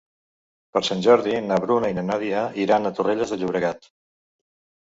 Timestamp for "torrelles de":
3.01-3.41